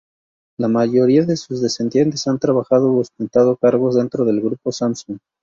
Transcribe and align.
La 0.57 0.67
mayoría 0.67 1.25
de 1.25 1.37
sus 1.37 1.61
descendientes 1.61 2.25
han 2.25 2.39
trabajado 2.39 2.91
u 2.91 3.01
ostentado 3.01 3.55
cargos 3.57 3.93
dentro 3.97 4.25
del 4.25 4.41
grupo 4.41 4.71
Samsung. 4.71 5.19